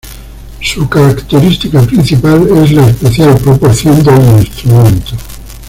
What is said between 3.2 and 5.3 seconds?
proporción del instrumento.